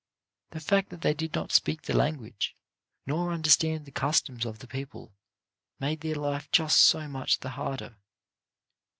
[0.49, 2.55] The fact that they did not speak the language,
[3.05, 5.13] nor understand the customs of the people,
[5.79, 7.97] made their life just so much the harder.